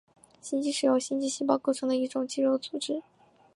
[0.41, 3.03] 心肌是由心肌细胞构成的一种肌肉组织。